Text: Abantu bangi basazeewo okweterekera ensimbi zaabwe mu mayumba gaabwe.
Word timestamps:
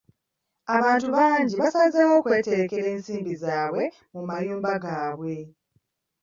Abantu 0.75 1.07
bangi 1.15 1.53
basazeewo 1.61 2.13
okweterekera 2.19 2.87
ensimbi 2.95 3.33
zaabwe 3.43 3.83
mu 4.13 4.21
mayumba 4.29 4.71
gaabwe. 4.83 5.35